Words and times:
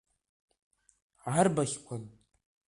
Арбаӷьқәан! 1.37 2.03